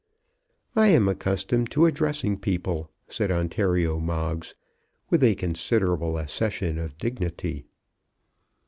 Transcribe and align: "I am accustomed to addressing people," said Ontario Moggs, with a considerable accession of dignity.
"I 0.75 0.87
am 0.87 1.07
accustomed 1.07 1.69
to 1.69 1.85
addressing 1.85 2.39
people," 2.39 2.89
said 3.07 3.29
Ontario 3.29 3.99
Moggs, 3.99 4.55
with 5.11 5.23
a 5.23 5.35
considerable 5.35 6.17
accession 6.17 6.79
of 6.79 6.97
dignity. 6.97 7.65